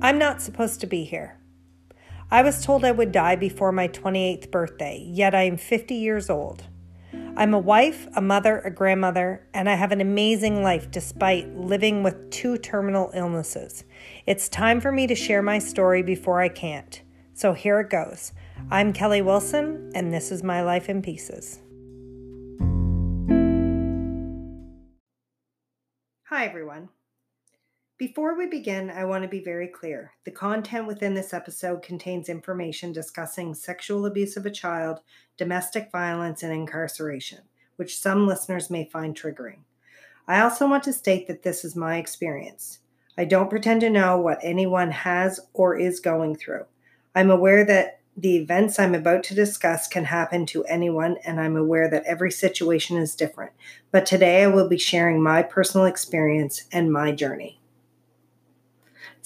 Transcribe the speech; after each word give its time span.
I'm 0.00 0.16
not 0.16 0.40
supposed 0.40 0.80
to 0.80 0.86
be 0.86 1.02
here. 1.02 1.40
I 2.30 2.42
was 2.42 2.64
told 2.64 2.84
I 2.84 2.92
would 2.92 3.10
die 3.10 3.34
before 3.34 3.72
my 3.72 3.88
28th 3.88 4.48
birthday, 4.52 5.04
yet 5.04 5.34
I 5.34 5.42
am 5.42 5.56
50 5.56 5.94
years 5.94 6.30
old. 6.30 6.62
I'm 7.36 7.52
a 7.52 7.58
wife, 7.58 8.06
a 8.14 8.20
mother, 8.20 8.60
a 8.60 8.70
grandmother, 8.70 9.48
and 9.52 9.68
I 9.68 9.74
have 9.74 9.90
an 9.90 10.00
amazing 10.00 10.62
life 10.62 10.88
despite 10.92 11.52
living 11.56 12.04
with 12.04 12.30
two 12.30 12.58
terminal 12.58 13.10
illnesses. 13.12 13.84
It's 14.24 14.48
time 14.48 14.80
for 14.80 14.92
me 14.92 15.08
to 15.08 15.16
share 15.16 15.42
my 15.42 15.58
story 15.58 16.02
before 16.02 16.40
I 16.40 16.48
can't. 16.48 17.02
So 17.34 17.52
here 17.52 17.80
it 17.80 17.90
goes. 17.90 18.32
I'm 18.70 18.92
Kelly 18.92 19.22
Wilson, 19.22 19.90
and 19.96 20.14
this 20.14 20.30
is 20.30 20.44
my 20.44 20.62
life 20.62 20.88
in 20.88 21.02
pieces. 21.02 21.58
Hi, 26.28 26.44
everyone. 26.44 26.90
Before 27.98 28.38
we 28.38 28.46
begin, 28.46 28.90
I 28.90 29.04
want 29.06 29.24
to 29.24 29.28
be 29.28 29.40
very 29.40 29.66
clear. 29.66 30.12
The 30.24 30.30
content 30.30 30.86
within 30.86 31.14
this 31.14 31.34
episode 31.34 31.82
contains 31.82 32.28
information 32.28 32.92
discussing 32.92 33.54
sexual 33.54 34.06
abuse 34.06 34.36
of 34.36 34.46
a 34.46 34.52
child, 34.52 35.00
domestic 35.36 35.90
violence, 35.90 36.44
and 36.44 36.52
incarceration, 36.52 37.40
which 37.74 37.98
some 37.98 38.24
listeners 38.24 38.70
may 38.70 38.84
find 38.84 39.16
triggering. 39.16 39.64
I 40.28 40.38
also 40.42 40.68
want 40.68 40.84
to 40.84 40.92
state 40.92 41.26
that 41.26 41.42
this 41.42 41.64
is 41.64 41.74
my 41.74 41.96
experience. 41.96 42.78
I 43.18 43.24
don't 43.24 43.50
pretend 43.50 43.80
to 43.80 43.90
know 43.90 44.16
what 44.16 44.38
anyone 44.42 44.92
has 44.92 45.40
or 45.52 45.76
is 45.76 45.98
going 45.98 46.36
through. 46.36 46.66
I'm 47.16 47.32
aware 47.32 47.64
that 47.64 47.98
the 48.16 48.36
events 48.36 48.78
I'm 48.78 48.94
about 48.94 49.24
to 49.24 49.34
discuss 49.34 49.88
can 49.88 50.04
happen 50.04 50.46
to 50.46 50.64
anyone, 50.66 51.16
and 51.24 51.40
I'm 51.40 51.56
aware 51.56 51.90
that 51.90 52.04
every 52.04 52.30
situation 52.30 52.96
is 52.96 53.16
different. 53.16 53.50
But 53.90 54.06
today 54.06 54.44
I 54.44 54.46
will 54.46 54.68
be 54.68 54.78
sharing 54.78 55.20
my 55.20 55.42
personal 55.42 55.84
experience 55.84 56.62
and 56.70 56.92
my 56.92 57.10
journey. 57.10 57.58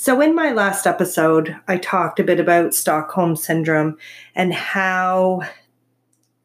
So, 0.02 0.20
in 0.20 0.34
my 0.34 0.50
last 0.50 0.84
episode, 0.84 1.60
I 1.68 1.76
talked 1.76 2.18
a 2.18 2.24
bit 2.24 2.40
about 2.40 2.74
Stockholm 2.74 3.36
Syndrome 3.36 3.98
and 4.34 4.52
how 4.52 5.42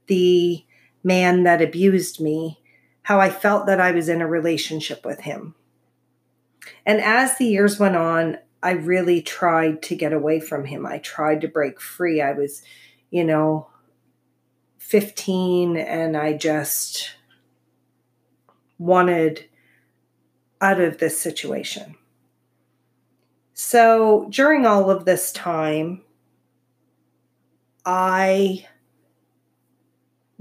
the 0.05 0.63
man 1.03 1.41
that 1.41 1.59
abused 1.59 2.21
me, 2.21 2.61
how 3.01 3.19
I 3.19 3.31
felt 3.31 3.65
that 3.65 3.81
I 3.81 3.89
was 3.89 4.09
in 4.09 4.21
a 4.21 4.27
relationship 4.27 5.03
with 5.03 5.21
him. 5.21 5.55
And 6.85 7.01
as 7.01 7.39
the 7.39 7.47
years 7.47 7.79
went 7.79 7.95
on, 7.95 8.37
I 8.61 8.73
really 8.73 9.23
tried 9.23 9.81
to 9.81 9.95
get 9.95 10.13
away 10.13 10.39
from 10.39 10.65
him. 10.65 10.85
I 10.85 10.99
tried 10.99 11.41
to 11.41 11.47
break 11.47 11.81
free. 11.81 12.21
I 12.21 12.33
was, 12.33 12.61
you 13.09 13.23
know, 13.23 13.69
15 14.77 15.77
and 15.77 16.15
I 16.15 16.33
just 16.33 17.15
wanted 18.77 19.45
out 20.61 20.79
of 20.79 20.99
this 20.99 21.19
situation. 21.19 21.95
So 23.59 24.27
during 24.29 24.67
all 24.67 24.91
of 24.91 25.05
this 25.05 25.31
time, 25.31 26.03
I 27.83 28.67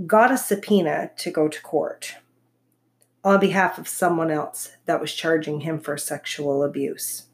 got 0.07 0.31
a 0.31 0.37
subpoena 0.37 1.13
to 1.17 1.31
go 1.31 1.49
to 1.49 1.63
court 1.63 2.17
on 3.25 3.41
behalf 3.41 3.79
of 3.79 3.89
someone 3.89 4.31
else 4.31 4.77
that 4.85 5.01
was 5.01 5.15
charging 5.15 5.61
him 5.61 5.81
for 5.81 5.97
sexual 5.97 6.63
abuse. 6.63 7.25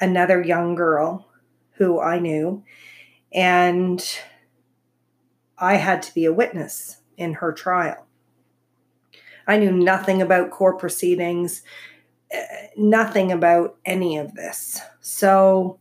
Another 0.00 0.42
young 0.42 0.74
girl 0.74 1.28
who 1.74 2.00
I 2.00 2.18
knew, 2.18 2.64
and 3.32 4.04
I 5.58 5.76
had 5.76 6.02
to 6.02 6.12
be 6.12 6.24
a 6.24 6.32
witness 6.32 6.96
in 7.16 7.34
her 7.34 7.52
trial. 7.52 8.04
I 9.46 9.58
knew 9.58 9.70
nothing 9.70 10.20
about 10.20 10.50
court 10.50 10.80
proceedings 10.80 11.62
nothing 12.76 13.32
about 13.32 13.76
any 13.84 14.16
of 14.16 14.34
this. 14.34 14.80
So 15.00 15.78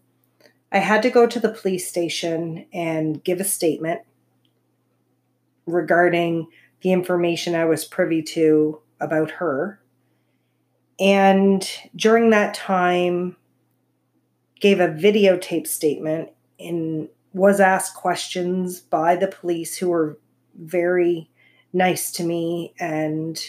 I 0.72 0.80
had 0.80 1.02
to 1.03 1.09
go 1.09 1.28
to 1.28 1.39
the 1.39 1.50
police 1.50 1.88
station 1.88 2.66
and 2.73 3.23
give 3.23 3.39
a 3.39 3.45
statement 3.45 4.02
regarding 5.66 6.47
the 6.81 6.91
information 6.91 7.56
I 7.56 7.66
was 7.66 7.85
privy 7.85 8.22
to 8.24 8.79
about 9.00 9.31
her. 9.31 9.79
And 11.00 11.69
during 11.96 12.29
that 12.31 12.53
time, 12.53 13.35
gave 14.59 14.79
a 14.79 14.90
videotape 14.90 15.68
statement 15.68 16.29
and 16.59 17.07
was 17.34 17.59
asked 17.59 17.95
questions 17.95 18.79
by 18.79 19.16
the 19.16 19.28
police 19.28 19.78
who 19.78 19.90
were 19.90 20.18
very 20.56 21.29
nice 21.72 22.12
to 22.12 22.24
me 22.24 22.74
and 22.79 23.40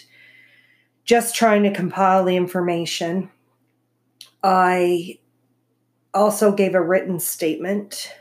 just 1.05 1.35
trying 1.35 1.63
to 1.65 1.73
compile 1.73 2.25
the 2.25 2.37
information. 2.37 3.31
I 4.43 5.19
also 6.15 6.53
gave 6.53 6.75
a 6.75 6.83
written 6.83 7.21
statement, 7.21 8.15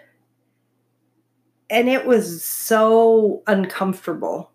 and 1.69 1.89
it 1.89 2.05
was 2.05 2.43
so 2.43 3.43
uncomfortable. 3.47 4.51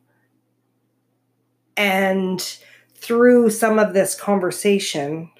And 1.76 2.40
through 2.94 3.50
some 3.50 3.78
of 3.78 3.94
this 3.94 4.14
conversation, 4.14 5.30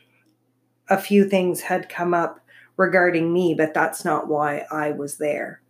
a 0.88 0.98
few 0.98 1.28
things 1.28 1.62
had 1.62 1.88
come 1.88 2.12
up 2.12 2.40
regarding 2.76 3.32
me, 3.32 3.54
but 3.54 3.74
that's 3.74 4.04
not 4.04 4.28
why 4.28 4.66
I 4.70 4.90
was 4.90 5.18
there. 5.18 5.62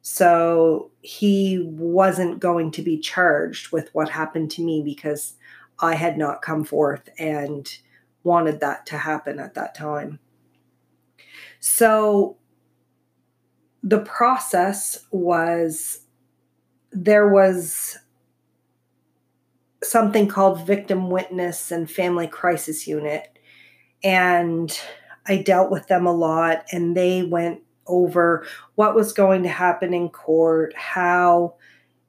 So 0.00 0.90
he 1.02 1.62
wasn't 1.70 2.40
going 2.40 2.70
to 2.72 2.82
be 2.82 2.98
charged 2.98 3.72
with 3.72 3.90
what 3.92 4.08
happened 4.08 4.50
to 4.52 4.62
me 4.62 4.82
because 4.82 5.34
I 5.80 5.94
had 5.94 6.18
not 6.18 6.42
come 6.42 6.64
forth 6.64 7.08
and 7.18 7.68
wanted 8.24 8.60
that 8.60 8.86
to 8.86 8.98
happen 8.98 9.38
at 9.38 9.54
that 9.54 9.74
time. 9.74 10.18
So 11.60 12.36
the 13.82 14.00
process 14.00 15.04
was 15.10 16.00
there 16.90 17.28
was 17.28 17.98
something 19.82 20.26
called 20.26 20.66
victim 20.66 21.10
witness 21.10 21.70
and 21.70 21.90
family 21.90 22.26
crisis 22.26 22.86
unit 22.86 23.38
and 24.02 24.78
I 25.26 25.42
dealt 25.42 25.70
with 25.70 25.86
them 25.86 26.06
a 26.06 26.12
lot 26.12 26.64
and 26.72 26.96
they 26.96 27.22
went 27.22 27.60
over 27.86 28.46
what 28.74 28.94
was 28.94 29.12
going 29.12 29.42
to 29.44 29.48
happen 29.48 29.94
in 29.94 30.08
court, 30.08 30.74
how 30.76 31.54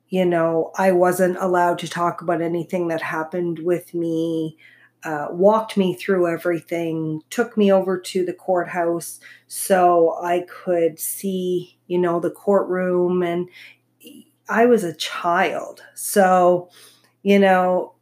you 0.10 0.26
know, 0.26 0.72
I 0.76 0.92
wasn't 0.92 1.38
allowed 1.40 1.80
to 1.80 1.88
talk 1.88 2.22
about 2.22 2.42
anything 2.42 2.88
that 2.88 3.02
happened 3.02 3.60
with 3.60 3.94
me, 3.94 4.58
uh, 5.04 5.28
walked 5.30 5.78
me 5.78 5.94
through 5.94 6.28
everything, 6.28 7.22
took 7.30 7.56
me 7.56 7.72
over 7.72 7.98
to 8.00 8.26
the 8.26 8.34
courthouse 8.34 9.20
so 9.48 10.18
I 10.22 10.46
could 10.50 11.00
see, 11.00 11.78
you 11.88 12.00
know, 12.00 12.20
the 12.20 12.32
courtroom. 12.32 13.22
And 13.22 13.50
I 14.50 14.66
was 14.66 14.84
a 14.84 14.96
child. 14.96 15.84
So, 15.94 16.70
you 17.22 17.38
know, 17.38 17.94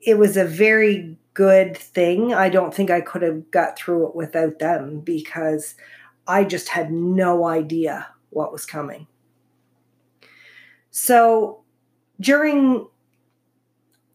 it 0.00 0.18
was 0.18 0.36
a 0.36 0.44
very 0.44 1.16
good 1.32 1.76
thing. 1.76 2.34
I 2.34 2.50
don't 2.50 2.72
think 2.72 2.90
I 2.90 3.00
could 3.00 3.22
have 3.22 3.50
got 3.50 3.78
through 3.78 4.08
it 4.08 4.14
without 4.14 4.58
them 4.58 5.00
because 5.00 5.74
I 6.26 6.44
just 6.44 6.68
had 6.68 6.92
no 6.92 7.46
idea 7.46 8.08
what 8.30 8.52
was 8.52 8.66
coming. 8.66 9.06
So 10.98 11.62
during 12.18 12.88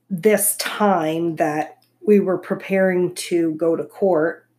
this 0.10 0.56
time 0.58 1.36
that 1.36 1.78
we 2.04 2.20
were 2.20 2.40
preparing 2.40 3.14
to 3.30 3.54
go 3.54 3.76
to 3.76 3.84
court, 3.84 4.50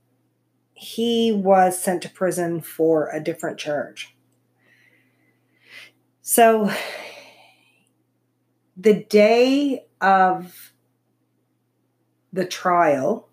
he 0.73 1.33
was 1.33 1.83
sent 1.83 2.01
to 2.03 2.09
prison 2.09 2.61
for 2.61 3.11
a 3.11 3.19
different 3.19 3.59
charge. 3.59 4.15
So 6.21 6.71
the 8.77 9.03
day 9.03 9.87
of 10.01 10.73
the 12.33 12.47
trial, 12.47 13.31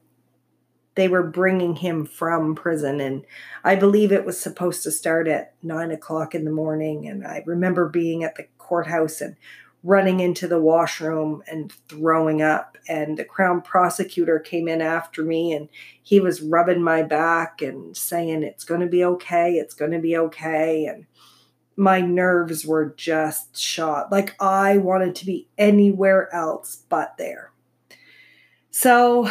they 0.99 1.07
were 1.07 1.23
bringing 1.23 1.77
him 1.77 2.05
from 2.05 2.55
prison. 2.55 2.99
And 2.99 3.25
I 3.63 3.75
believe 3.75 4.11
it 4.11 4.25
was 4.25 4.39
supposed 4.39 4.83
to 4.83 4.91
start 4.91 5.27
at 5.27 5.53
nine 5.63 5.91
o'clock 5.91 6.35
in 6.35 6.45
the 6.45 6.51
morning. 6.51 7.07
And 7.07 7.25
I 7.25 7.43
remember 7.45 7.87
being 7.87 8.23
at 8.23 8.35
the 8.35 8.47
courthouse 8.57 9.21
and 9.21 9.35
running 9.81 10.19
into 10.19 10.47
the 10.47 10.59
washroom 10.59 11.41
and 11.47 11.71
throwing 11.87 12.41
up. 12.41 12.77
And 12.87 13.17
the 13.17 13.23
Crown 13.23 13.61
prosecutor 13.61 14.39
came 14.39 14.67
in 14.67 14.81
after 14.81 15.23
me 15.23 15.53
and 15.53 15.69
he 16.01 16.19
was 16.19 16.41
rubbing 16.41 16.83
my 16.83 17.03
back 17.03 17.61
and 17.61 17.95
saying, 17.95 18.43
It's 18.43 18.65
going 18.65 18.81
to 18.81 18.87
be 18.87 19.03
okay. 19.03 19.53
It's 19.53 19.73
going 19.73 19.91
to 19.91 19.99
be 19.99 20.17
okay. 20.17 20.85
And 20.85 21.05
my 21.77 22.01
nerves 22.01 22.65
were 22.65 22.93
just 22.97 23.57
shot. 23.57 24.11
Like 24.11 24.35
I 24.41 24.77
wanted 24.77 25.15
to 25.15 25.25
be 25.25 25.47
anywhere 25.57 26.33
else 26.35 26.83
but 26.89 27.15
there. 27.17 27.51
So 28.69 29.29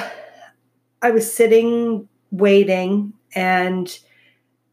I 1.03 1.11
was 1.11 1.33
sitting 1.33 2.09
waiting 2.31 3.13
and 3.35 3.99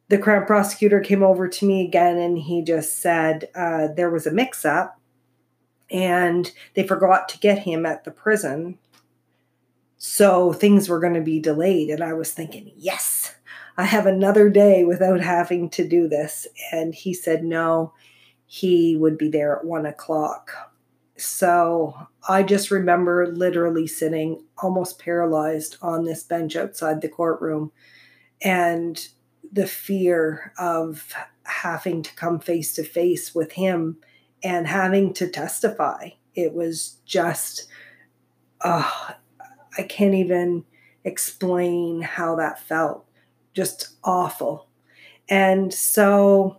the 0.10 0.18
crown 0.18 0.46
prosecutor 0.46 1.00
came 1.00 1.24
over 1.24 1.48
to 1.48 1.66
me 1.66 1.86
again 1.86 2.18
and 2.18 2.38
he 2.38 2.62
just 2.62 3.02
said 3.02 3.50
uh, 3.56 3.88
there 3.96 4.10
was 4.10 4.28
a 4.28 4.32
mix 4.32 4.66
up 4.66 5.00
and 5.90 6.52
they 6.74 6.86
forgot 6.86 7.30
to 7.30 7.40
get 7.40 7.60
him 7.60 7.86
at 7.86 8.04
the 8.04 8.12
prison. 8.12 8.78
So 9.98 10.54
things 10.54 10.90
were 10.90 11.00
going 11.00 11.14
to 11.14 11.22
be 11.22 11.40
delayed. 11.40 11.90
And 11.90 12.04
I 12.04 12.14
was 12.14 12.32
thinking, 12.32 12.72
yes, 12.76 13.36
I 13.78 13.84
have 13.86 14.06
another 14.06 14.50
day 14.50 14.84
without 14.84 15.22
having 15.22 15.70
to 15.72 15.88
do 15.88 16.08
this. 16.08 16.48
And 16.72 16.94
he 16.94 17.14
said, 17.14 17.44
no, 17.44 17.94
he 18.46 18.96
would 18.96 19.18
be 19.18 19.30
there 19.30 19.58
at 19.58 19.66
one 19.66 19.86
o'clock. 19.86 20.52
So 21.18 22.08
I 22.28 22.44
just 22.44 22.72
remember 22.72 23.28
literally 23.28 23.88
sitting 23.88 24.44
almost 24.58 25.00
paralyzed 25.00 25.78
on 25.82 26.04
this 26.04 26.24
bench 26.24 26.56
outside 26.56 27.02
the 27.02 27.10
courtroom 27.10 27.72
and 28.42 29.08
the 29.52 29.68
fear 29.68 30.54
of 30.58 31.14
having 31.44 32.04
to 32.04 32.14
come 32.16 32.40
face 32.40 32.74
to 32.74 32.84
face 32.84 33.34
with 33.34 33.54
him 33.54 33.98
and 34.44 34.68
having 34.68 35.14
to 35.14 35.30
testify. 35.30 36.10
It 36.34 36.54
was 36.54 36.98
just, 37.06 37.68
uh, 38.62 39.14
I 39.78 39.84
can't 39.84 40.16
even 40.16 40.66
explain 41.06 42.02
how 42.02 42.36
that 42.36 42.60
felt. 42.60 43.06
Just 43.54 43.96
awful. 44.04 44.68
And 45.30 45.74
so 45.74 46.58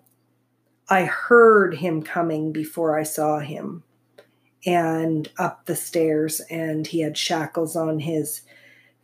I 0.89 1.05
heard 1.05 1.75
him 1.75 2.03
coming 2.03 2.53
before 2.53 2.99
I 2.99 3.03
saw 3.03 3.41
him 3.41 3.83
and 4.67 5.31
up 5.39 5.67
the 5.67 5.77
stairs, 5.77 6.41
and 6.51 6.89
he 6.89 7.01
had 7.01 7.17
shackles 7.17 7.77
on 7.77 8.01
his 8.01 8.43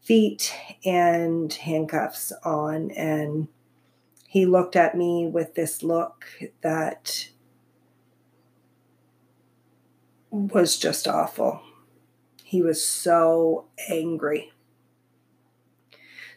feet 0.01 0.53
and 0.85 1.53
handcuffs 1.53 2.33
on. 2.45 2.91
And 2.91 3.47
he 4.27 4.45
looked 4.45 4.75
at 4.75 4.97
me 4.97 5.27
with 5.27 5.55
this 5.55 5.85
look 5.85 6.25
that 6.63 7.29
was 10.31 10.79
just 10.79 11.07
awful. 11.07 11.61
He 12.43 12.61
was 12.63 12.85
so 12.85 13.67
angry. 13.89 14.51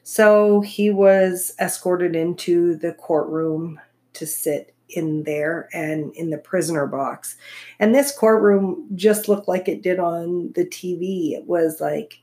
So 0.03 0.61
he 0.61 0.91
was 0.91 1.53
escorted 1.59 2.15
into 2.15 2.75
the 2.75 2.93
courtroom 2.93 3.79
to 4.13 4.27
sit 4.27 4.74
in 4.89 5.23
there 5.23 5.69
and 5.73 6.13
in 6.15 6.29
the 6.29 6.37
prisoner 6.37 6.85
box. 6.87 7.37
And 7.79 7.93
this 7.93 8.15
courtroom 8.15 8.87
just 8.95 9.27
looked 9.27 9.47
like 9.47 9.67
it 9.67 9.81
did 9.81 9.99
on 9.99 10.51
the 10.55 10.65
TV. 10.65 11.31
It 11.31 11.45
was 11.47 11.81
like, 11.81 12.21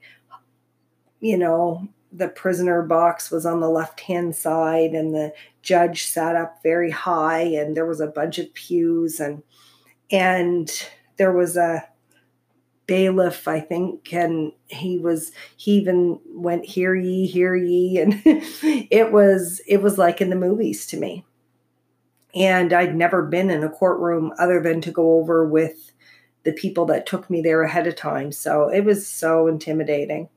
you 1.21 1.37
know, 1.37 1.89
the 2.13 2.29
prisoner 2.29 2.83
box 2.83 3.31
was 3.31 3.47
on 3.47 3.61
the 3.61 3.71
left 3.71 4.01
hand 4.01 4.37
side 4.37 4.91
and 4.91 5.15
the 5.15 5.33
judge 5.63 6.05
sat 6.05 6.37
up 6.37 6.63
very 6.63 6.91
high 6.91 7.41
and 7.41 7.77
there 7.77 7.87
was 7.87 8.01
a 8.01 8.07
bunch 8.07 8.39
of 8.39 8.53
pews 8.55 9.19
and 9.19 9.43
and 10.11 10.87
there 11.17 11.33
was 11.33 11.57
a 11.57 11.83
bailiff 12.87 13.49
i 13.49 13.59
think 13.59 14.13
and 14.13 14.53
he 14.67 14.99
was 14.99 15.33
he 15.57 15.73
even 15.73 16.19
went 16.27 16.67
hear 16.67 16.95
ye 16.95 17.27
hear 17.27 17.55
ye 17.57 17.99
and 18.03 18.21
it 18.27 19.13
was 19.13 19.63
it 19.67 19.81
was 19.81 19.97
like 19.97 20.21
in 20.21 20.29
the 20.29 20.37
movies 20.37 20.85
to 20.87 20.99
me 20.99 21.25
and 22.35 22.73
I'd 22.73 22.97
never 22.97 23.23
been 23.23 23.51
in 23.51 23.63
a 23.63 23.69
courtroom 23.69 24.33
other 24.39 24.61
than 24.61 24.81
to 24.83 24.91
go 24.91 25.19
over 25.19 25.47
with 25.47 25.93
the 26.45 26.53
people 26.53 26.87
that 26.87 27.07
took 27.07 27.29
me 27.31 27.41
there 27.41 27.63
ahead 27.63 27.87
of 27.87 27.97
time. 27.97 28.33
So 28.33 28.69
it 28.69 28.85
was 28.85 29.07
so 29.07 29.47
intimidating. 29.47 30.29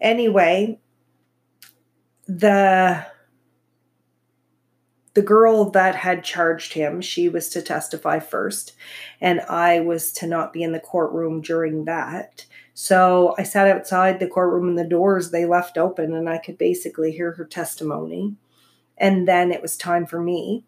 Anyway, 0.00 0.80
the 2.26 3.06
the 5.14 5.22
girl 5.22 5.68
that 5.70 5.94
had 5.94 6.24
charged 6.24 6.72
him, 6.72 7.02
she 7.02 7.28
was 7.28 7.50
to 7.50 7.60
testify 7.60 8.18
first, 8.18 8.72
and 9.20 9.40
I 9.42 9.80
was 9.80 10.10
to 10.14 10.26
not 10.26 10.54
be 10.54 10.62
in 10.62 10.72
the 10.72 10.80
courtroom 10.80 11.42
during 11.42 11.84
that. 11.84 12.46
So 12.72 13.34
I 13.36 13.42
sat 13.42 13.68
outside 13.68 14.18
the 14.18 14.26
courtroom 14.26 14.68
and 14.68 14.78
the 14.78 14.84
doors 14.84 15.30
they 15.30 15.44
left 15.44 15.76
open, 15.76 16.14
and 16.14 16.28
I 16.28 16.38
could 16.38 16.56
basically 16.56 17.12
hear 17.12 17.32
her 17.32 17.44
testimony. 17.44 18.36
And 19.02 19.26
then 19.26 19.50
it 19.50 19.60
was 19.60 19.76
time 19.76 20.06
for 20.06 20.22
me. 20.22 20.64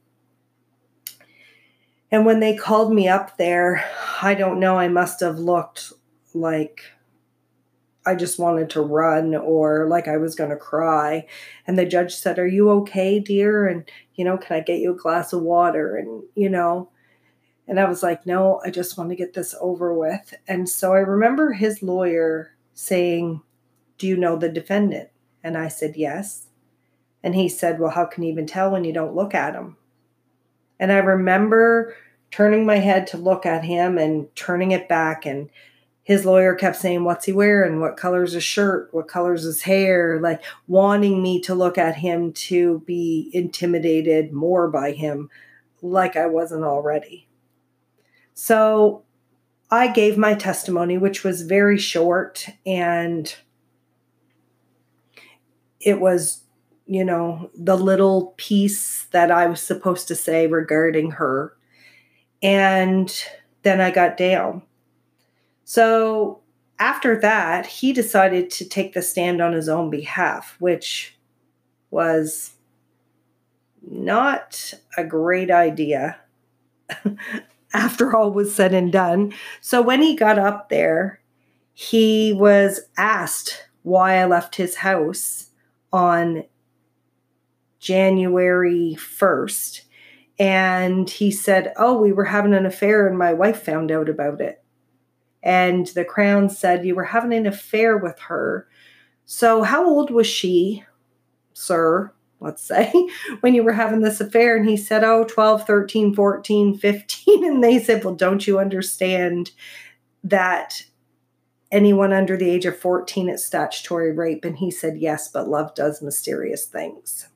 And 2.10 2.26
when 2.26 2.40
they 2.40 2.56
called 2.56 2.92
me 2.92 3.08
up 3.08 3.36
there, 3.38 3.88
I 4.20 4.34
don't 4.34 4.58
know, 4.58 4.76
I 4.76 4.88
must 4.88 5.20
have 5.20 5.38
looked 5.38 5.92
like 6.34 6.82
I 8.04 8.16
just 8.16 8.38
wanted 8.38 8.70
to 8.70 8.82
run 8.82 9.36
or 9.36 9.86
like 9.88 10.08
I 10.08 10.16
was 10.16 10.34
going 10.34 10.50
to 10.50 10.56
cry. 10.56 11.26
And 11.66 11.78
the 11.78 11.86
judge 11.86 12.14
said, 12.14 12.38
Are 12.38 12.46
you 12.46 12.70
okay, 12.70 13.20
dear? 13.20 13.66
And, 13.66 13.88
you 14.16 14.24
know, 14.24 14.36
can 14.36 14.56
I 14.56 14.60
get 14.60 14.80
you 14.80 14.92
a 14.92 14.96
glass 14.96 15.32
of 15.32 15.42
water? 15.42 15.96
And, 15.96 16.24
you 16.34 16.50
know, 16.50 16.90
and 17.66 17.80
I 17.80 17.88
was 17.88 18.02
like, 18.02 18.26
No, 18.26 18.60
I 18.64 18.70
just 18.70 18.98
want 18.98 19.10
to 19.10 19.16
get 19.16 19.34
this 19.34 19.54
over 19.60 19.94
with. 19.94 20.34
And 20.46 20.68
so 20.68 20.92
I 20.92 20.98
remember 20.98 21.52
his 21.52 21.82
lawyer 21.82 22.54
saying, 22.74 23.42
Do 23.96 24.08
you 24.08 24.16
know 24.16 24.36
the 24.36 24.48
defendant? 24.48 25.10
And 25.42 25.56
I 25.56 25.68
said, 25.68 25.96
Yes. 25.96 26.48
And 27.24 27.34
he 27.34 27.48
said, 27.48 27.80
Well, 27.80 27.90
how 27.90 28.04
can 28.04 28.22
you 28.22 28.30
even 28.30 28.46
tell 28.46 28.70
when 28.70 28.84
you 28.84 28.92
don't 28.92 29.16
look 29.16 29.34
at 29.34 29.54
him? 29.54 29.78
And 30.78 30.92
I 30.92 30.98
remember 30.98 31.96
turning 32.30 32.66
my 32.66 32.76
head 32.76 33.06
to 33.08 33.16
look 33.16 33.46
at 33.46 33.64
him 33.64 33.96
and 33.96 34.28
turning 34.36 34.72
it 34.72 34.88
back. 34.88 35.24
And 35.24 35.48
his 36.02 36.26
lawyer 36.26 36.54
kept 36.54 36.76
saying, 36.76 37.02
What's 37.02 37.24
he 37.24 37.32
wearing? 37.32 37.80
What 37.80 37.96
color's 37.96 38.34
his 38.34 38.44
shirt? 38.44 38.90
What 38.92 39.08
color's 39.08 39.44
his 39.44 39.62
hair? 39.62 40.20
Like 40.20 40.42
wanting 40.68 41.22
me 41.22 41.40
to 41.40 41.54
look 41.54 41.78
at 41.78 41.96
him 41.96 42.34
to 42.34 42.80
be 42.80 43.30
intimidated 43.32 44.30
more 44.34 44.68
by 44.68 44.92
him, 44.92 45.30
like 45.80 46.16
I 46.16 46.26
wasn't 46.26 46.64
already. 46.64 47.26
So 48.34 49.02
I 49.70 49.88
gave 49.88 50.18
my 50.18 50.34
testimony, 50.34 50.98
which 50.98 51.24
was 51.24 51.40
very 51.40 51.78
short 51.78 52.48
and 52.66 53.34
it 55.80 56.00
was 56.00 56.43
you 56.86 57.04
know, 57.04 57.50
the 57.54 57.76
little 57.76 58.34
piece 58.36 59.04
that 59.12 59.30
I 59.30 59.46
was 59.46 59.60
supposed 59.60 60.08
to 60.08 60.14
say 60.14 60.46
regarding 60.46 61.12
her. 61.12 61.56
And 62.42 63.12
then 63.62 63.80
I 63.80 63.90
got 63.90 64.16
down. 64.16 64.62
So 65.64 66.40
after 66.78 67.18
that, 67.20 67.66
he 67.66 67.92
decided 67.92 68.50
to 68.50 68.64
take 68.64 68.92
the 68.92 69.02
stand 69.02 69.40
on 69.40 69.52
his 69.52 69.68
own 69.68 69.88
behalf, 69.88 70.56
which 70.58 71.16
was 71.90 72.52
not 73.80 74.74
a 74.96 75.04
great 75.04 75.50
idea 75.50 76.18
after 77.74 78.14
all 78.14 78.30
was 78.30 78.54
said 78.54 78.74
and 78.74 78.92
done. 78.92 79.32
So 79.60 79.80
when 79.80 80.02
he 80.02 80.16
got 80.16 80.38
up 80.38 80.68
there, 80.68 81.20
he 81.72 82.32
was 82.32 82.80
asked 82.96 83.66
why 83.82 84.16
I 84.16 84.26
left 84.26 84.56
his 84.56 84.76
house 84.76 85.50
on 85.92 86.44
January 87.84 88.96
1st. 88.98 89.82
And 90.38 91.08
he 91.08 91.30
said, 91.30 91.74
Oh, 91.76 92.00
we 92.00 92.12
were 92.12 92.24
having 92.24 92.54
an 92.54 92.64
affair 92.66 93.06
and 93.06 93.16
my 93.16 93.34
wife 93.34 93.62
found 93.62 93.92
out 93.92 94.08
about 94.08 94.40
it. 94.40 94.64
And 95.42 95.86
the 95.88 96.04
Crown 96.04 96.48
said, 96.48 96.86
You 96.86 96.94
were 96.94 97.04
having 97.04 97.34
an 97.34 97.46
affair 97.46 97.98
with 97.98 98.18
her. 98.20 98.66
So, 99.26 99.62
how 99.62 99.86
old 99.86 100.10
was 100.10 100.26
she, 100.26 100.82
sir? 101.52 102.10
Let's 102.40 102.62
say, 102.62 102.92
when 103.40 103.54
you 103.54 103.62
were 103.62 103.72
having 103.72 104.00
this 104.00 104.20
affair. 104.20 104.56
And 104.56 104.66
he 104.66 104.78
said, 104.78 105.04
Oh, 105.04 105.24
12, 105.24 105.66
13, 105.66 106.14
14, 106.14 106.78
15. 106.78 107.44
And 107.44 107.62
they 107.62 107.78
said, 107.78 108.02
Well, 108.02 108.14
don't 108.14 108.46
you 108.46 108.58
understand 108.58 109.52
that 110.24 110.84
anyone 111.70 112.14
under 112.14 112.38
the 112.38 112.48
age 112.48 112.64
of 112.64 112.78
14 112.78 113.28
is 113.28 113.44
statutory 113.44 114.10
rape? 114.10 114.46
And 114.46 114.56
he 114.56 114.70
said, 114.70 114.96
Yes, 114.96 115.28
but 115.28 115.48
love 115.48 115.74
does 115.74 116.00
mysterious 116.00 116.64
things. 116.64 117.28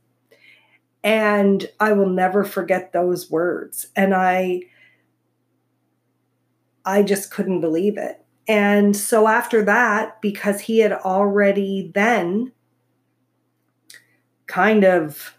And 1.04 1.68
I 1.78 1.92
will 1.92 2.08
never 2.08 2.44
forget 2.44 2.92
those 2.92 3.30
words. 3.30 3.86
And 3.94 4.14
I 4.14 4.62
I 6.84 7.02
just 7.02 7.30
couldn't 7.30 7.60
believe 7.60 7.98
it. 7.98 8.24
And 8.48 8.96
so 8.96 9.28
after 9.28 9.62
that, 9.64 10.22
because 10.22 10.60
he 10.60 10.78
had 10.78 10.92
already 10.92 11.90
then 11.94 12.52
kind 14.46 14.84
of 14.84 15.34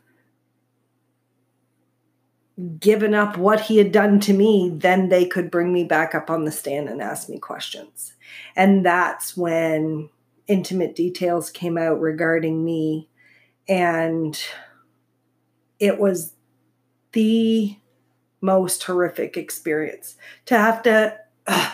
given 2.79 3.13
up 3.13 3.37
what 3.37 3.61
he 3.61 3.77
had 3.77 3.91
done 3.91 4.19
to 4.19 4.33
me, 4.33 4.69
then 4.71 5.09
they 5.09 5.25
could 5.25 5.49
bring 5.49 5.73
me 5.73 5.83
back 5.83 6.13
up 6.13 6.29
on 6.29 6.45
the 6.45 6.51
stand 6.51 6.87
and 6.87 7.01
ask 7.01 7.29
me 7.29 7.39
questions. 7.39 8.13
And 8.55 8.85
that's 8.85 9.35
when 9.35 10.09
intimate 10.47 10.95
details 10.95 11.49
came 11.49 11.77
out 11.77 11.99
regarding 11.99 12.63
me. 12.63 13.09
And 13.67 14.39
it 15.79 15.99
was 15.99 16.33
the 17.13 17.77
most 18.41 18.83
horrific 18.83 19.37
experience 19.37 20.15
to 20.45 20.57
have 20.57 20.83
to 20.83 21.17
uh, 21.47 21.73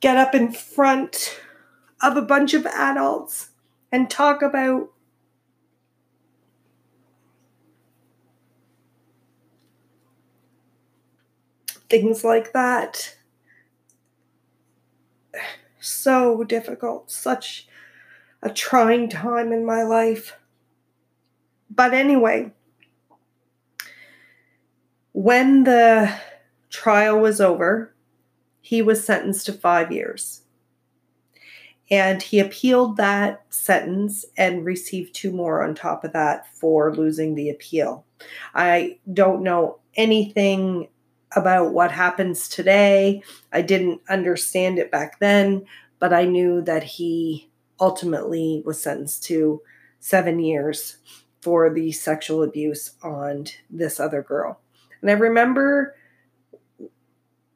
get 0.00 0.16
up 0.16 0.34
in 0.34 0.52
front 0.52 1.40
of 2.02 2.16
a 2.16 2.22
bunch 2.22 2.54
of 2.54 2.66
adults 2.66 3.50
and 3.92 4.10
talk 4.10 4.42
about 4.42 4.90
things 11.88 12.24
like 12.24 12.52
that. 12.52 13.14
So 15.80 16.44
difficult, 16.44 17.10
such 17.10 17.66
a 18.42 18.50
trying 18.50 19.08
time 19.08 19.52
in 19.52 19.64
my 19.64 19.82
life. 19.82 20.36
But 21.70 21.94
anyway, 21.94 22.52
when 25.12 25.64
the 25.64 26.12
trial 26.70 27.18
was 27.18 27.40
over, 27.40 27.94
he 28.60 28.82
was 28.82 29.04
sentenced 29.04 29.46
to 29.46 29.52
five 29.52 29.92
years. 29.92 30.42
And 31.90 32.22
he 32.22 32.40
appealed 32.40 32.96
that 32.96 33.42
sentence 33.50 34.24
and 34.36 34.64
received 34.64 35.14
two 35.14 35.30
more 35.30 35.62
on 35.62 35.74
top 35.74 36.04
of 36.04 36.14
that 36.14 36.46
for 36.56 36.94
losing 36.94 37.34
the 37.34 37.50
appeal. 37.50 38.06
I 38.54 38.98
don't 39.12 39.42
know 39.42 39.78
anything 39.94 40.88
about 41.36 41.72
what 41.72 41.92
happens 41.92 42.48
today. 42.48 43.22
I 43.52 43.62
didn't 43.62 44.00
understand 44.08 44.78
it 44.78 44.90
back 44.90 45.18
then, 45.18 45.66
but 45.98 46.12
I 46.12 46.24
knew 46.24 46.62
that 46.62 46.82
he 46.82 47.50
ultimately 47.80 48.62
was 48.64 48.80
sentenced 48.80 49.24
to 49.24 49.62
seven 50.00 50.38
years 50.38 50.98
for 51.40 51.70
the 51.70 51.92
sexual 51.92 52.42
abuse 52.42 52.92
on 53.02 53.46
this 53.70 53.98
other 53.98 54.22
girl. 54.22 54.60
And 55.00 55.10
I 55.10 55.14
remember 55.14 55.96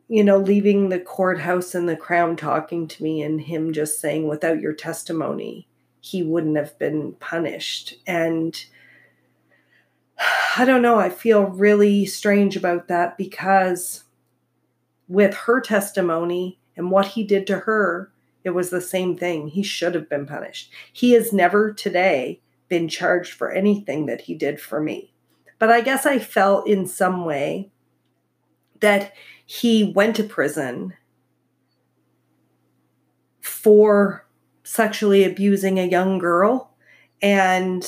you 0.08 0.22
know, 0.22 0.38
leaving 0.38 0.88
the 0.88 1.00
courthouse 1.00 1.74
and 1.74 1.88
the 1.88 1.96
crown 1.96 2.36
talking 2.36 2.86
to 2.86 3.02
me 3.02 3.22
and 3.22 3.40
him 3.40 3.72
just 3.72 4.00
saying, 4.00 4.28
without 4.28 4.60
your 4.60 4.72
testimony, 4.72 5.68
he 6.00 6.22
wouldn't 6.22 6.56
have 6.56 6.78
been 6.78 7.12
punished. 7.14 7.94
And 8.06 8.56
I 10.56 10.64
don't 10.64 10.82
know, 10.82 10.98
I 10.98 11.10
feel 11.10 11.42
really 11.44 12.06
strange 12.06 12.56
about 12.56 12.88
that 12.88 13.18
because 13.18 14.04
with 15.08 15.34
her 15.34 15.60
testimony 15.60 16.60
and 16.76 16.90
what 16.90 17.08
he 17.08 17.24
did 17.24 17.46
to 17.48 17.60
her, 17.60 18.12
it 18.46 18.54
was 18.54 18.70
the 18.70 18.80
same 18.80 19.16
thing. 19.16 19.48
He 19.48 19.64
should 19.64 19.96
have 19.96 20.08
been 20.08 20.24
punished. 20.24 20.70
He 20.92 21.10
has 21.14 21.32
never 21.32 21.72
today 21.72 22.40
been 22.68 22.88
charged 22.88 23.32
for 23.32 23.50
anything 23.50 24.06
that 24.06 24.20
he 24.20 24.36
did 24.36 24.60
for 24.60 24.80
me. 24.80 25.12
But 25.58 25.72
I 25.72 25.80
guess 25.80 26.06
I 26.06 26.20
felt 26.20 26.68
in 26.68 26.86
some 26.86 27.24
way 27.24 27.72
that 28.78 29.12
he 29.44 29.92
went 29.96 30.14
to 30.16 30.22
prison 30.22 30.94
for 33.40 34.28
sexually 34.62 35.24
abusing 35.24 35.80
a 35.80 35.88
young 35.88 36.18
girl. 36.18 36.72
And 37.20 37.84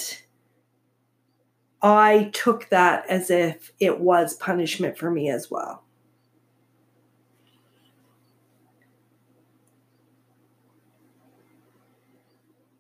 I 1.81 2.31
took 2.33 2.69
that 2.71 3.09
as 3.09 3.31
if 3.31 3.71
it 3.79 4.01
was 4.01 4.35
punishment 4.35 4.99
for 4.99 5.09
me 5.09 5.31
as 5.31 5.53
well. 5.53 5.85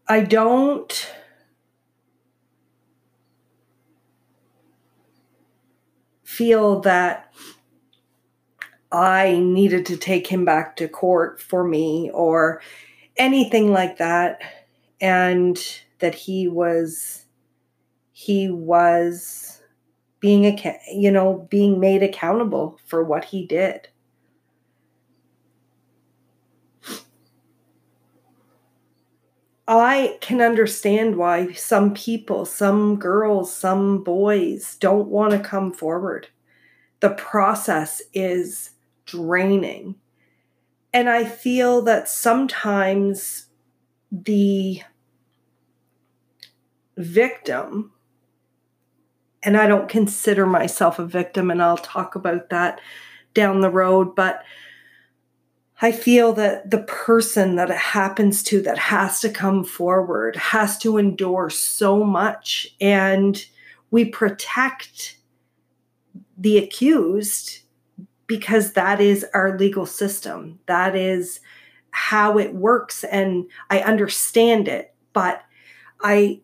I 0.09 0.21
don't 0.21 1.15
feel 6.25 6.81
that 6.81 7.33
I 8.91 9.38
needed 9.38 9.85
to 9.87 9.97
take 9.97 10.27
him 10.27 10.45
back 10.45 10.77
to 10.77 10.88
court 10.88 11.43
for 11.43 11.62
me 11.62 12.11
or 12.15 12.62
anything 13.17 13.71
like 13.71 13.99
that. 13.99 14.41
And 15.00 15.59
that 15.99 16.15
he 16.15 16.49
was 16.49 17.25
he 18.12 18.50
was 18.50 19.61
being 20.21 20.59
you 20.93 21.11
know 21.11 21.47
being 21.50 21.79
made 21.79 22.03
accountable 22.03 22.79
for 22.87 23.05
what 23.05 23.27
he 23.27 23.47
did 23.47 23.88
I 29.69 30.17
can 30.23 30.41
understand 30.41 31.17
why 31.17 31.53
some 31.53 31.93
people, 31.93 32.47
some 32.47 32.97
girls, 32.97 33.55
some 33.55 34.03
boys 34.03 34.77
don't 34.81 35.09
want 35.09 35.33
to 35.33 35.39
come 35.39 35.73
forward. 35.75 36.29
The 37.01 37.11
process 37.11 38.01
is 38.15 38.71
draining. 39.05 39.97
And 40.95 41.11
I 41.11 41.27
feel 41.27 41.83
that 41.83 42.09
sometimes 42.09 43.49
the 44.11 44.81
victim, 46.97 47.93
and 49.43 49.55
I 49.55 49.67
don't 49.67 49.89
consider 49.89 50.47
myself 50.47 50.99
a 50.99 51.05
victim, 51.05 51.51
and 51.51 51.63
I'll 51.63 51.77
talk 51.77 52.15
about 52.15 52.49
that 52.49 52.81
down 53.35 53.61
the 53.61 53.71
road, 53.71 54.17
but 54.17 54.43
I 55.81 55.93
feel 55.93 56.33
that 56.33 56.71
the 56.71 56.83
person 56.83 57.55
that 57.57 57.71
it 57.71 57.77
happens 57.77 58.43
to 58.45 58.61
that 58.63 58.79
has 58.79 59.21
to 59.21 59.31
come 59.31 59.63
forward 59.63 60.35
has 60.37 60.77
to 60.79 60.99
endure 60.99 61.51
so 61.51 62.03
much, 62.03 62.75
and 62.81 63.45
we 63.91 64.05
protect 64.07 65.19
the 66.37 66.59
accused 66.59 67.61
because 68.27 68.73
that 68.73 69.01
is 69.01 69.25
our 69.35 69.57
legal 69.57 69.87
system. 69.87 70.59
That 70.67 70.95
is 70.95 71.41
how 71.91 72.39
it 72.39 72.55
works 72.55 73.03
and 73.03 73.47
I 73.71 73.81
understand 73.81 74.69
it. 74.69 74.95
But 75.13 75.43
I 76.01 76.41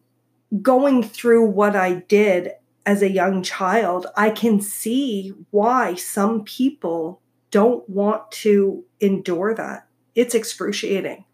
going 0.62 1.03
through 1.03 1.47
what 1.47 1.76
I 1.76 1.95
did 1.95 2.53
as 2.87 3.03
a 3.03 3.11
young 3.11 3.43
child, 3.43 4.07
I 4.17 4.31
can 4.31 4.61
see 4.61 5.33
why 5.50 5.95
some 5.95 6.45
people 6.45 7.21
don't 7.54 7.88
want 7.88 8.32
to 8.32 8.84
endure 8.99 9.54
that. 9.54 9.87
It's 10.16 10.34
excruciating. 10.34 11.25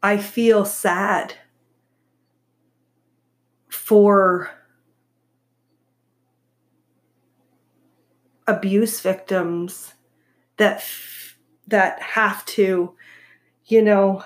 I 0.00 0.16
feel 0.16 0.64
sad 0.64 1.34
for 3.68 4.50
abuse 8.46 9.00
victims 9.00 9.94
that 10.56 10.84
that 11.66 12.00
have 12.00 12.44
to 12.46 12.94
you 13.66 13.82
know 13.82 14.22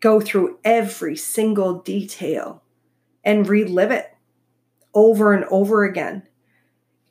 go 0.00 0.20
through 0.20 0.58
every 0.64 1.16
single 1.16 1.80
detail 1.80 2.62
and 3.24 3.48
relive 3.48 3.90
it 3.90 4.14
over 4.92 5.32
and 5.32 5.46
over 5.46 5.82
again 5.82 6.22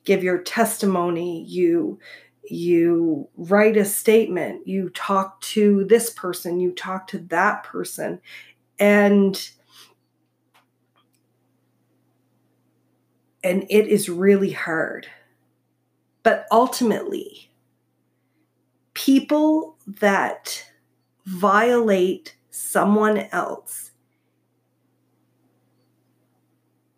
give 0.06 0.24
your 0.24 0.38
testimony. 0.38 1.44
You 1.44 1.98
you 2.48 3.28
write 3.36 3.76
a 3.76 3.84
statement. 3.84 4.66
You 4.66 4.88
talk 4.90 5.40
to 5.42 5.84
this 5.84 6.10
person. 6.10 6.60
You 6.60 6.72
talk 6.72 7.08
to 7.08 7.18
that 7.18 7.64
person. 7.64 8.20
And 8.78 9.50
and 13.44 13.64
it 13.68 13.88
is 13.88 14.08
really 14.08 14.52
hard. 14.52 15.08
But 16.22 16.46
ultimately, 16.50 17.50
people 18.94 19.76
that 19.86 20.70
violate 21.24 22.36
someone 22.50 23.18
else 23.32 23.90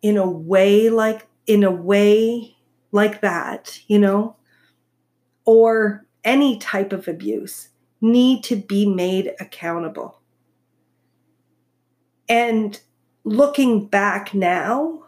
in 0.01 0.17
a 0.17 0.29
way 0.29 0.89
like 0.89 1.27
in 1.45 1.63
a 1.63 1.71
way 1.71 2.55
like 2.91 3.21
that, 3.21 3.79
you 3.87 3.99
know, 3.99 4.35
or 5.45 6.05
any 6.23 6.57
type 6.57 6.91
of 6.91 7.07
abuse 7.07 7.69
need 8.01 8.43
to 8.43 8.55
be 8.55 8.85
made 8.85 9.33
accountable. 9.39 10.19
And 12.27 12.79
looking 13.23 13.87
back 13.87 14.33
now, 14.33 15.03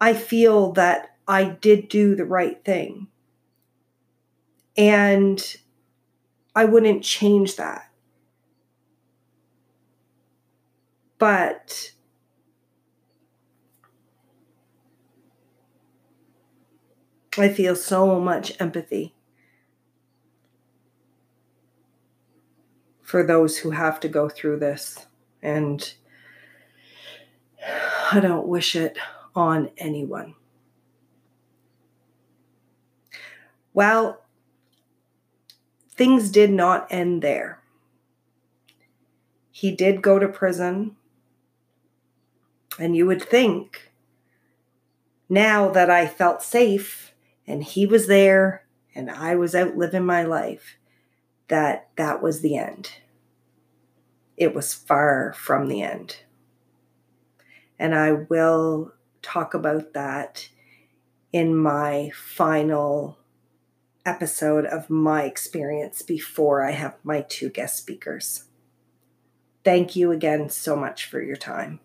I 0.00 0.14
feel 0.14 0.72
that 0.72 1.16
I 1.26 1.44
did 1.44 1.88
do 1.88 2.14
the 2.14 2.24
right 2.24 2.64
thing. 2.64 3.08
And 4.76 5.56
I 6.54 6.64
wouldn't 6.64 7.02
change 7.02 7.56
that. 7.56 7.90
But 11.18 11.92
I 17.38 17.48
feel 17.48 17.76
so 17.76 18.18
much 18.18 18.52
empathy 18.60 19.14
for 23.00 23.22
those 23.22 23.58
who 23.58 23.70
have 23.70 24.00
to 24.00 24.08
go 24.08 24.28
through 24.28 24.58
this. 24.58 25.06
And 25.40 25.94
I 28.12 28.20
don't 28.20 28.48
wish 28.48 28.74
it 28.74 28.98
on 29.36 29.70
anyone. 29.78 30.34
Well, 33.72 34.22
things 35.94 36.30
did 36.30 36.50
not 36.50 36.88
end 36.90 37.22
there. 37.22 37.60
He 39.52 39.70
did 39.70 40.02
go 40.02 40.18
to 40.18 40.26
prison. 40.26 40.96
And 42.80 42.96
you 42.96 43.06
would 43.06 43.22
think, 43.22 43.92
now 45.28 45.68
that 45.70 45.88
I 45.88 46.06
felt 46.06 46.42
safe 46.42 47.07
and 47.48 47.64
he 47.64 47.86
was 47.86 48.06
there 48.06 48.66
and 48.94 49.10
I 49.10 49.34
was 49.34 49.54
out 49.54 49.76
living 49.76 50.04
my 50.04 50.22
life, 50.22 50.76
that 51.48 51.88
that 51.96 52.22
was 52.22 52.42
the 52.42 52.56
end. 52.56 52.90
It 54.36 54.54
was 54.54 54.74
far 54.74 55.32
from 55.32 55.68
the 55.68 55.82
end. 55.82 56.16
And 57.78 57.94
I 57.94 58.12
will 58.12 58.92
talk 59.22 59.54
about 59.54 59.94
that 59.94 60.48
in 61.32 61.56
my 61.56 62.10
final 62.14 63.18
episode 64.04 64.64
of 64.64 64.90
my 64.90 65.24
experience 65.24 66.02
before 66.02 66.64
I 66.64 66.72
have 66.72 66.96
my 67.02 67.22
two 67.22 67.50
guest 67.50 67.78
speakers. 67.78 68.44
Thank 69.64 69.96
you 69.96 70.12
again 70.12 70.50
so 70.50 70.76
much 70.76 71.06
for 71.06 71.20
your 71.22 71.36
time. 71.36 71.80